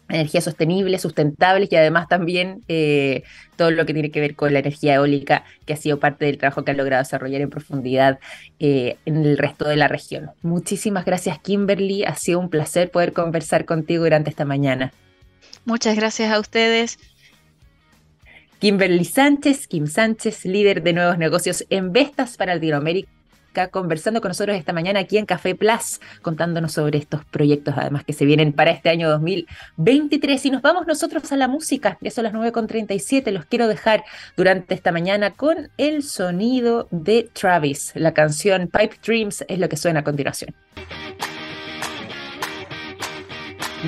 [0.10, 3.24] Energías sostenibles, sustentables y además también eh,
[3.56, 6.38] todo lo que tiene que ver con la energía eólica, que ha sido parte del
[6.38, 8.20] trabajo que han logrado desarrollar en profundidad
[8.60, 10.32] eh, en el resto de la región.
[10.42, 12.04] Muchísimas gracias, Kimberly.
[12.04, 14.94] Ha sido un placer poder conversar contigo durante esta mañana.
[15.66, 16.98] Muchas gracias a ustedes.
[18.60, 23.17] Kimberly Sánchez, Kim Sánchez, líder de nuevos negocios en Vestas para Latinoamérica
[23.66, 28.14] conversando con nosotros esta mañana aquí en Café Plus, contándonos sobre estos proyectos además que
[28.14, 30.46] se vienen para este año 2023.
[30.46, 34.04] Y nos vamos nosotros a la música, ya son las 9.37, los quiero dejar
[34.36, 37.92] durante esta mañana con el sonido de Travis.
[37.96, 40.54] La canción Pipe Dreams es lo que suena a continuación.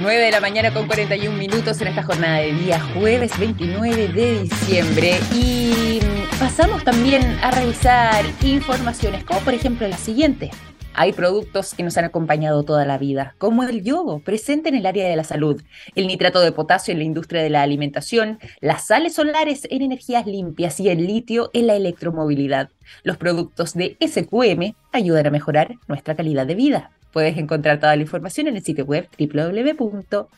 [0.02, 4.44] 9 de la mañana con 41 minutos en esta jornada de día jueves 29 de
[4.44, 6.00] diciembre y
[6.40, 10.52] pasamos también a revisar informaciones como por ejemplo la siguiente.
[10.94, 14.86] Hay productos que nos han acompañado toda la vida, como el yodo, presente en el
[14.86, 15.62] área de la salud,
[15.96, 20.26] el nitrato de potasio en la industria de la alimentación, las sales solares en energías
[20.26, 22.70] limpias y el litio en la electromovilidad.
[23.04, 26.92] Los productos de SQM ayudan a mejorar nuestra calidad de vida.
[27.12, 30.30] Puedes encontrar toda la información en el sitio web www.sqm.com.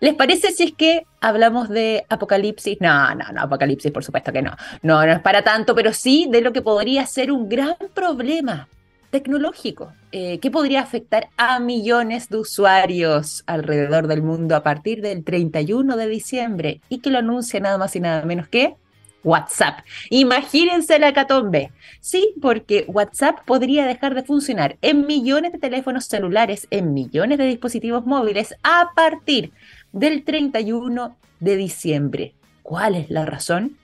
[0.00, 2.78] ¿Les parece si es que hablamos de apocalipsis?
[2.80, 4.56] No, no, no, apocalipsis por supuesto que no.
[4.82, 8.68] No, no es para tanto, pero sí de lo que podría ser un gran problema
[9.10, 15.24] tecnológico eh, que podría afectar a millones de usuarios alrededor del mundo a partir del
[15.24, 18.76] 31 de diciembre y que lo anuncia nada más y nada menos que
[19.24, 19.80] WhatsApp.
[20.10, 21.72] Imagínense la catombe.
[22.00, 27.44] Sí, porque WhatsApp podría dejar de funcionar en millones de teléfonos celulares, en millones de
[27.44, 29.52] dispositivos móviles a partir
[29.92, 32.34] del 31 de diciembre.
[32.62, 33.76] ¿Cuál es la razón?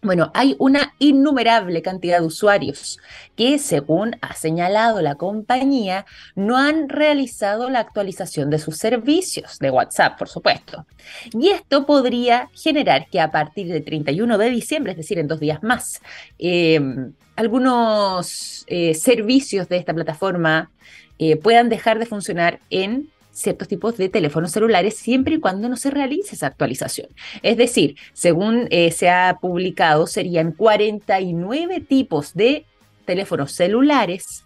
[0.00, 3.00] Bueno, hay una innumerable cantidad de usuarios
[3.34, 6.06] que, según ha señalado la compañía,
[6.36, 10.86] no han realizado la actualización de sus servicios de WhatsApp, por supuesto.
[11.32, 15.40] Y esto podría generar que a partir del 31 de diciembre, es decir, en dos
[15.40, 16.00] días más,
[16.38, 20.70] em, algunos eh, servicios de esta plataforma
[21.18, 25.76] eh, puedan dejar de funcionar en ciertos tipos de teléfonos celulares siempre y cuando no
[25.76, 27.08] se realice esa actualización.
[27.42, 32.66] Es decir, según eh, se ha publicado, serían 49 tipos de
[33.04, 34.44] teléfonos celulares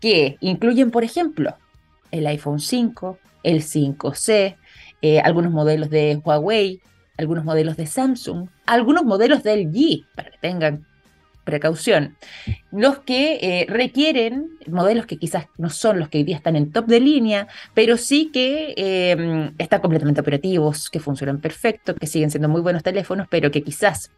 [0.00, 1.56] que incluyen, por ejemplo,
[2.10, 4.56] el iPhone 5, el 5C,
[5.00, 6.80] eh, algunos modelos de Huawei,
[7.16, 10.86] algunos modelos de Samsung, algunos modelos de LG, para que tengan
[11.44, 12.16] precaución,
[12.70, 16.72] los que eh, requieren modelos que quizás no son los que hoy día están en
[16.72, 22.30] top de línea, pero sí que eh, están completamente operativos, que funcionan perfecto, que siguen
[22.30, 24.10] siendo muy buenos teléfonos, pero que quizás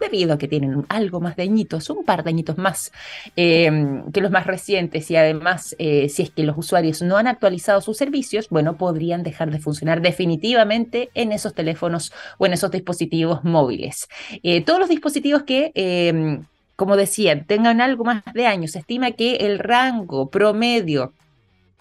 [0.00, 2.90] debido a que tienen algo más de añitos, un par de añitos más
[3.36, 3.70] eh,
[4.12, 7.98] que los más recientes y además si es que los usuarios no han actualizado sus
[7.98, 14.08] servicios, bueno, podrían dejar de funcionar definitivamente en esos teléfonos o en esos dispositivos móviles.
[14.66, 16.42] todos los dispositivos que
[16.76, 18.72] como decía, tengan algo más de años.
[18.72, 21.12] Se estima que el rango promedio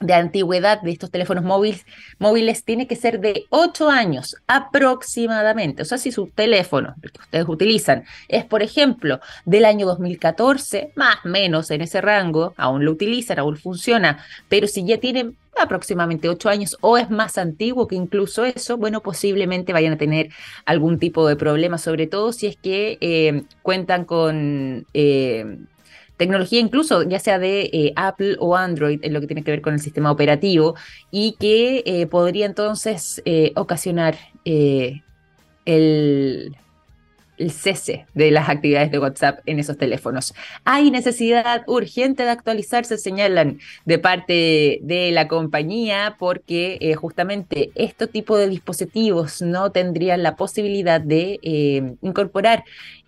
[0.02, 1.86] de antigüedad de estos teléfonos móviles,
[2.20, 5.84] móviles tiene que ser de 8 años aproximadamente.
[5.84, 10.92] O sea, si su teléfono, el que ustedes utilizan, es, por ejemplo, del año 2014,
[10.96, 15.32] más o menos en ese rango, aún lo utilizan, aún funciona, pero si ya tiene
[15.60, 20.30] aproximadamente 8 años o es más antiguo que incluso eso, bueno, posiblemente vayan a tener
[20.66, 24.86] algún tipo de problema, sobre todo si es que eh, cuentan con...
[24.94, 25.58] Eh,
[26.22, 29.62] tecnología incluso ya sea de eh, Apple o Android en lo que tiene que ver
[29.62, 30.76] con el sistema operativo
[31.10, 35.02] y que eh, podría entonces eh, ocasionar el
[37.50, 40.36] cese de las actividades de WhatsApp en esos teléfonos.
[40.64, 48.38] Hay necesidad urgente de actualizarse, señalan de parte de la compañía, porque justamente este tipo
[48.38, 51.40] de dispositivos no tendrían la posibilidad de
[52.04, 52.64] incorporar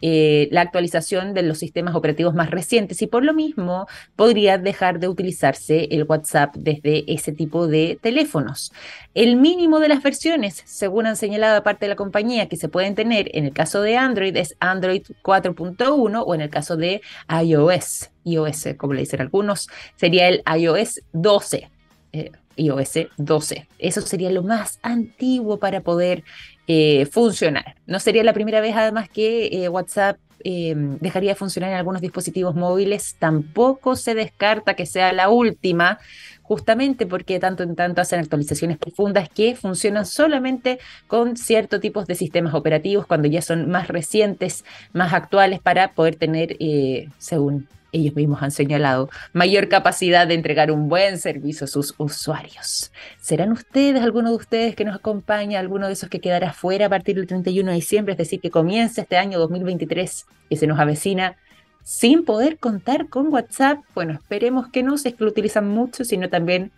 [0.05, 3.87] eh, la actualización de los sistemas operativos más recientes y por lo mismo
[4.17, 8.73] podría dejar de utilizarse el WhatsApp desde ese tipo de teléfonos.
[9.13, 12.95] El mínimo de las versiones, según han señalado parte de la compañía, que se pueden
[12.95, 17.01] tener en el caso de Android, es Android 4.1 o en el caso de
[17.41, 21.69] iOS, iOS, como le dicen algunos, sería el iOS 12.
[22.11, 23.67] Eh, iOS 12.
[23.79, 26.23] Eso sería lo más antiguo para poder
[26.67, 27.75] eh, funcionar.
[27.85, 32.53] No sería la primera vez además que eh, WhatsApp dejaría de funcionar en algunos dispositivos
[32.53, 33.15] móviles.
[33.17, 35.99] Tampoco se descarta que sea la última
[36.43, 40.77] justamente porque tanto en tanto hacen actualizaciones profundas que funcionan solamente
[41.07, 46.15] con ciertos tipos de sistemas operativos cuando ya son más recientes, más actuales para poder
[46.15, 51.67] tener, eh, según ellos mismos han señalado, mayor capacidad de entregar un buen servicio a
[51.67, 52.91] sus usuarios.
[53.21, 56.89] ¿Serán ustedes, alguno de ustedes que nos acompaña, alguno de esos que quedará fuera a
[56.89, 60.79] partir del 31 de diciembre, es decir, que comienza este año 2023 y se nos
[60.79, 61.37] avecina
[61.83, 63.79] sin poder contar con WhatsApp.
[63.93, 66.71] Bueno, esperemos que no, se es que lo utilizan mucho, sino también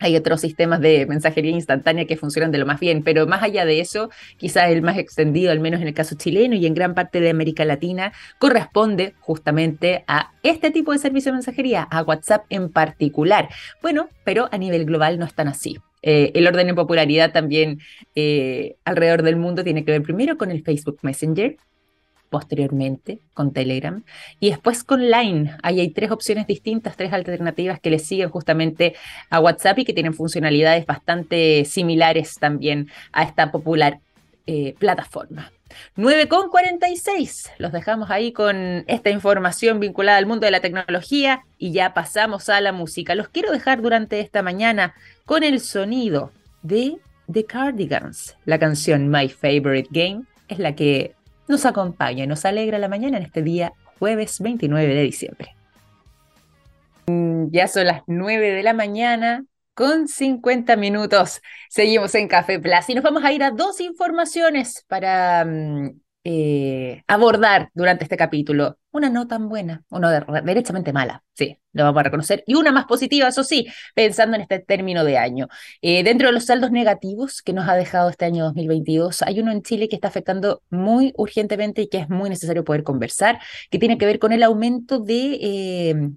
[0.00, 3.64] hay otros sistemas de mensajería instantánea que funcionan de lo más bien, pero más allá
[3.64, 6.94] de eso, quizás el más extendido, al menos en el caso chileno y en gran
[6.94, 12.44] parte de América Latina, corresponde justamente a este tipo de servicio de mensajería, a WhatsApp
[12.50, 13.48] en particular.
[13.82, 15.78] Bueno, pero a nivel global no es tan así.
[16.02, 17.80] Eh, el orden en popularidad también
[18.14, 21.56] eh, alrededor del mundo tiene que ver primero con el Facebook Messenger,
[22.34, 24.02] posteriormente con Telegram
[24.40, 25.56] y después con Line.
[25.62, 28.96] Ahí hay tres opciones distintas, tres alternativas que le siguen justamente
[29.30, 34.00] a WhatsApp y que tienen funcionalidades bastante similares también a esta popular
[34.48, 35.52] eh, plataforma.
[35.96, 37.52] 9,46.
[37.58, 42.48] Los dejamos ahí con esta información vinculada al mundo de la tecnología y ya pasamos
[42.48, 43.14] a la música.
[43.14, 46.32] Los quiero dejar durante esta mañana con el sonido
[46.62, 46.96] de
[47.32, 48.36] The Cardigans.
[48.44, 51.13] La canción My Favorite Game es la que
[51.48, 55.56] nos acompaña y nos alegra la mañana en este día jueves 29 de diciembre.
[57.06, 61.40] Ya son las 9 de la mañana con 50 minutos.
[61.68, 67.02] Seguimos en Café Plus y nos vamos a ir a dos informaciones para mm, eh,
[67.06, 68.78] abordar durante este capítulo.
[68.90, 72.86] Una no tan buena, una derechamente mala, sí, lo vamos a reconocer, y una más
[72.86, 75.48] positiva, eso sí, pensando en este término de año.
[75.82, 79.52] Eh, dentro de los saldos negativos que nos ha dejado este año 2022, hay uno
[79.52, 83.78] en Chile que está afectando muy urgentemente y que es muy necesario poder conversar, que
[83.78, 85.38] tiene que ver con el aumento de...
[85.42, 86.10] Eh,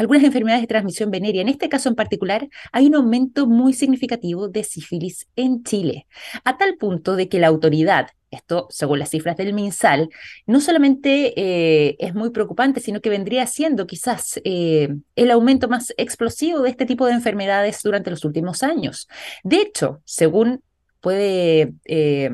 [0.00, 1.42] algunas enfermedades de transmisión venérea.
[1.42, 6.06] En este caso en particular, hay un aumento muy significativo de sífilis en Chile,
[6.42, 10.08] a tal punto de que la autoridad esto según las cifras del MinSal,
[10.46, 15.92] no solamente eh, es muy preocupante, sino que vendría siendo quizás eh, el aumento más
[15.96, 19.08] explosivo de este tipo de enfermedades durante los últimos años.
[19.42, 20.62] De hecho, según
[21.00, 22.30] puede eh,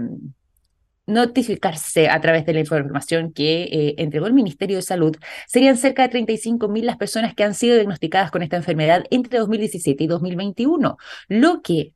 [1.06, 6.08] notificarse a través de la información que entregó el Ministerio de Salud, serían cerca de
[6.08, 10.96] 35 mil las personas que han sido diagnosticadas con esta enfermedad entre 2017 y 2021,
[11.28, 11.92] lo que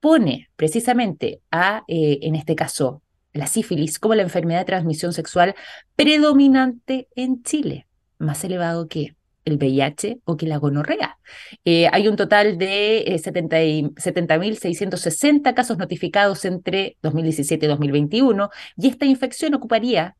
[0.00, 5.56] pone precisamente a, en este caso, la sífilis como la enfermedad de transmisión sexual
[5.96, 7.86] predominante en Chile,
[8.18, 9.15] más elevado que
[9.46, 11.18] el VIH o que la gonorrea.
[11.64, 19.06] Eh, hay un total de 70.660 eh, casos notificados entre 2017 y 2021 y esta
[19.06, 20.16] infección ocuparía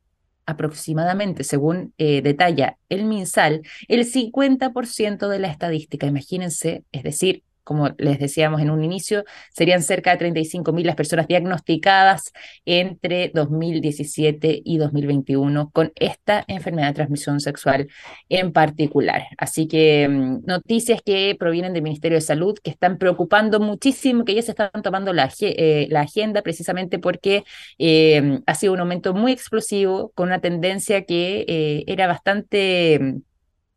[0.46, 6.06] aproximadamente, según eh, detalla el MinSal, el 50% de la estadística.
[6.06, 11.26] Imagínense, es decir, como les decíamos en un inicio, serían cerca de 35.000 las personas
[11.26, 12.32] diagnosticadas
[12.64, 17.88] entre 2017 y 2021 con esta enfermedad de transmisión sexual
[18.28, 19.24] en particular.
[19.36, 24.36] Así que mm, noticias que provienen del Ministerio de Salud que están preocupando muchísimo, que
[24.36, 27.42] ya se están tomando la, eh, agenda precisamente porque
[27.78, 33.22] eh, ha sido un aumento muy explosivo con una tendencia que eh, era bastante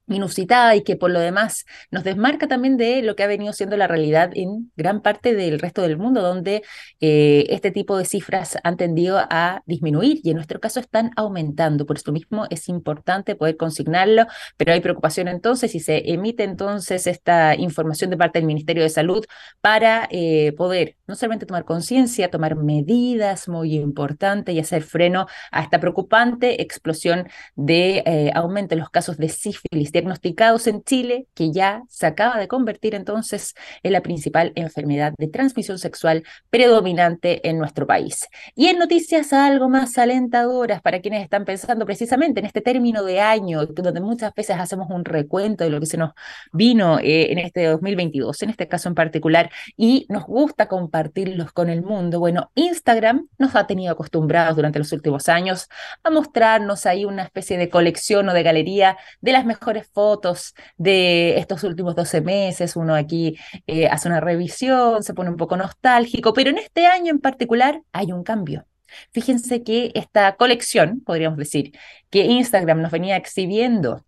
[0.10, 3.78] inusitada y que por lo demás nos desmarca también de lo que ha venido siendo
[3.78, 6.64] la realidad en gran parte del resto del mundo, donde
[7.00, 11.86] eh, este tipo de cifras han tendido a disminuir y en nuestro caso están aumentando.
[11.86, 14.26] Por esto mismo es importante poder consignarlo,
[14.58, 18.90] pero hay preocupación entonces y se emite entonces esta información de parte del Ministerio de
[18.90, 19.26] Salud
[19.62, 25.64] para eh, poder no solamente tomar conciencia, tomar medidas muy importantes y hacer freno a
[25.64, 31.52] esta preocupante explosión de eh, aumento en los casos de sífilis diagnosticados en Chile, que
[31.52, 37.58] ya se acaba de convertir entonces en la principal enfermedad de transmisión sexual predominante en
[37.58, 38.28] nuestro país.
[38.56, 43.20] Y en noticias algo más alentadoras para quienes están pensando precisamente en este término de
[43.20, 46.12] año, donde muchas veces hacemos un recuento de lo que se nos
[46.54, 51.70] vino eh, en este 2022, en este caso en particular, y nos gusta compartirlos con
[51.70, 52.20] el mundo.
[52.20, 55.68] Bueno, Instagram nos ha tenido acostumbrados durante los últimos años
[56.04, 61.38] a mostrarnos ahí una especie de colección o de galería de las mejores fotos de
[61.38, 63.38] estos últimos 12 meses, uno aquí
[63.68, 67.82] eh, hace una revisión, se pone un poco nostálgico, pero en este año en particular
[67.92, 68.66] hay un cambio.
[69.12, 71.74] Fíjense que esta colección, podríamos decir,
[72.10, 74.06] que Instagram nos venía exhibiendo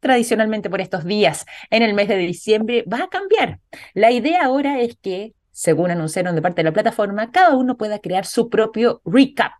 [0.00, 3.60] tradicionalmente por estos días en el mes de diciembre, va a cambiar.
[3.94, 8.00] La idea ahora es que, según anunciaron de parte de la plataforma, cada uno pueda
[8.00, 9.52] crear su propio recap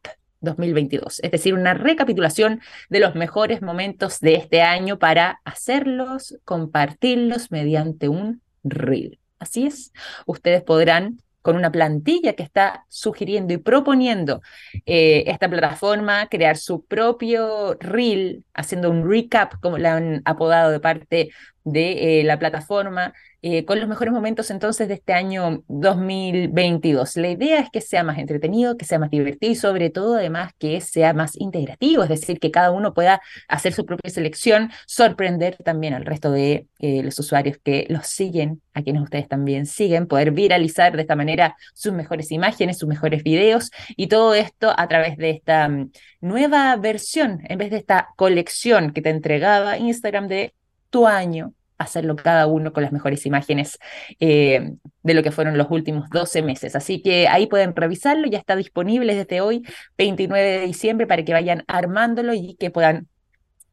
[0.42, 7.50] 2022, es decir, una recapitulación de los mejores momentos de este año para hacerlos, compartirlos
[7.50, 9.18] mediante un reel.
[9.38, 9.92] Así es,
[10.26, 14.40] ustedes podrán con una plantilla que está sugiriendo y proponiendo
[14.86, 20.80] eh, esta plataforma, crear su propio reel, haciendo un recap, como la han apodado de
[20.80, 21.30] parte
[21.64, 23.12] de eh, la plataforma,
[23.44, 27.16] eh, con los mejores momentos entonces de este año 2022.
[27.16, 30.52] La idea es que sea más entretenido, que sea más divertido y sobre todo además
[30.60, 35.56] que sea más integrativo, es decir, que cada uno pueda hacer su propia selección, sorprender
[35.56, 40.06] también al resto de eh, los usuarios que los siguen, a quienes ustedes también siguen,
[40.06, 44.86] poder viralizar de esta manera sus mejores imágenes, sus mejores videos y todo esto a
[44.86, 45.90] través de esta mm,
[46.20, 50.54] nueva versión, en vez de esta colección que te entregaba Instagram de
[50.92, 53.78] tu año, hacerlo cada uno con las mejores imágenes
[54.20, 56.76] eh, de lo que fueron los últimos 12 meses.
[56.76, 59.62] Así que ahí pueden revisarlo, ya está disponible desde hoy,
[59.98, 63.08] 29 de diciembre, para que vayan armándolo y que puedan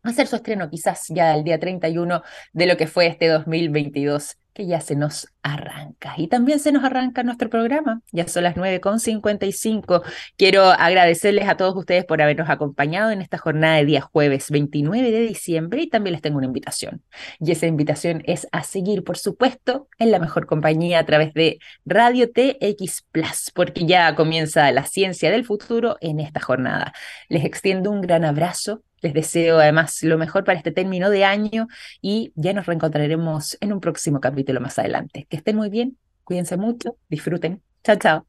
[0.03, 2.21] hacer su estreno quizás ya el día 31
[2.53, 6.15] de lo que fue este 2022 que ya se nos arranca.
[6.17, 8.01] Y también se nos arranca nuestro programa.
[8.11, 10.03] Ya son las 9.55.
[10.35, 15.11] Quiero agradecerles a todos ustedes por habernos acompañado en esta jornada de día jueves 29
[15.11, 17.01] de diciembre y también les tengo una invitación.
[17.39, 21.59] Y esa invitación es a seguir, por supuesto, en la mejor compañía a través de
[21.85, 26.91] Radio TX Plus, porque ya comienza la ciencia del futuro en esta jornada.
[27.29, 31.67] Les extiendo un gran abrazo les deseo además lo mejor para este término de año
[32.01, 35.27] y ya nos reencontraremos en un próximo capítulo más adelante.
[35.29, 37.61] Que estén muy bien, cuídense mucho, disfruten.
[37.83, 38.28] Chao, chao.